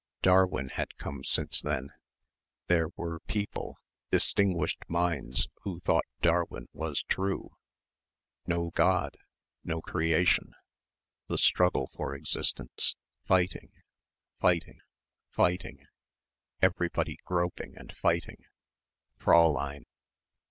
Darwin 0.23 0.69
had 0.69 0.97
come 0.97 1.23
since 1.23 1.61
then. 1.61 1.91
There 2.65 2.87
were 2.95 3.19
people... 3.19 3.77
distinguished 4.09 4.79
minds, 4.87 5.47
who 5.61 5.79
thought 5.81 6.07
Darwin 6.23 6.67
was 6.73 7.03
true. 7.03 7.51
No 8.47 8.71
God. 8.71 9.15
No 9.63 9.79
Creation. 9.79 10.55
The 11.27 11.37
struggle 11.37 11.91
for 11.95 12.15
existence. 12.15 12.95
Fighting.... 13.27 13.69
Fighting.... 14.39 14.81
Fighting.... 15.29 15.85
Everybody 16.63 17.19
groping 17.25 17.77
and 17.77 17.95
fighting.... 17.95 18.45
Fräulein.... 19.19 19.83